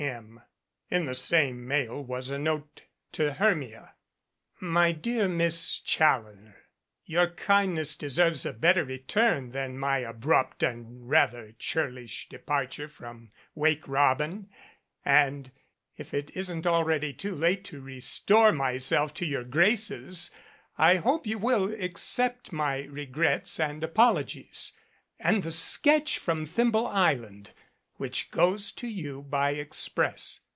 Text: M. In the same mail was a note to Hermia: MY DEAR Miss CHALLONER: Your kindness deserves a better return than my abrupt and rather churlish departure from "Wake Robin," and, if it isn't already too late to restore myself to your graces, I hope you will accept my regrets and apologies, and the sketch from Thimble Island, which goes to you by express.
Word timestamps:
M. 0.01 0.41
In 0.89 1.05
the 1.05 1.13
same 1.13 1.67
mail 1.67 2.03
was 2.03 2.31
a 2.31 2.39
note 2.39 2.81
to 3.11 3.33
Hermia: 3.33 3.93
MY 4.59 4.93
DEAR 4.93 5.27
Miss 5.27 5.77
CHALLONER: 5.77 6.55
Your 7.05 7.29
kindness 7.29 7.95
deserves 7.95 8.43
a 8.43 8.51
better 8.51 8.83
return 8.83 9.51
than 9.51 9.77
my 9.77 9.99
abrupt 9.99 10.63
and 10.63 11.07
rather 11.07 11.51
churlish 11.51 12.27
departure 12.29 12.87
from 12.87 13.31
"Wake 13.53 13.87
Robin," 13.87 14.49
and, 15.05 15.51
if 15.97 16.15
it 16.15 16.31
isn't 16.35 16.65
already 16.65 17.13
too 17.13 17.35
late 17.35 17.63
to 17.65 17.79
restore 17.79 18.51
myself 18.51 19.13
to 19.13 19.25
your 19.27 19.43
graces, 19.43 20.31
I 20.79 20.95
hope 20.95 21.27
you 21.27 21.37
will 21.37 21.71
accept 21.79 22.51
my 22.51 22.85
regrets 22.85 23.59
and 23.59 23.83
apologies, 23.83 24.73
and 25.19 25.43
the 25.43 25.51
sketch 25.51 26.17
from 26.17 26.47
Thimble 26.47 26.87
Island, 26.87 27.51
which 27.97 28.31
goes 28.31 28.71
to 28.71 28.87
you 28.87 29.21
by 29.21 29.51
express. 29.51 30.39